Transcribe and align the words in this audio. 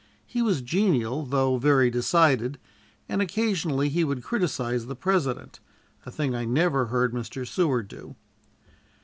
He 0.25 0.41
was 0.41 0.63
genial, 0.63 1.27
though 1.27 1.57
very 1.57 1.91
decided, 1.91 2.57
and 3.07 3.21
occasionally 3.21 3.87
he 3.87 4.03
would 4.03 4.23
criticise 4.23 4.87
the 4.87 4.95
President, 4.95 5.59
a 6.07 6.11
thing 6.11 6.33
I 6.33 6.43
never 6.43 6.87
heard 6.87 7.13
Mr. 7.13 7.47
Seward 7.47 7.87
do. 7.87 8.15